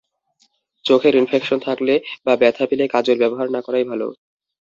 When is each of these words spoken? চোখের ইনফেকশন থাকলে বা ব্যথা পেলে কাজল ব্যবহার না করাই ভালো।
চোখের 0.85 1.13
ইনফেকশন 1.15 1.57
থাকলে 1.59 1.93
বা 2.25 2.33
ব্যথা 2.41 2.63
পেলে 2.69 2.85
কাজল 2.87 3.17
ব্যবহার 3.19 3.47
না 3.55 3.61
করাই 3.61 3.85
ভালো। 3.91 4.07